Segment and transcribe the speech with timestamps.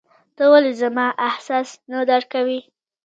[0.35, 2.59] ته ولي زما احساس نه درکوې!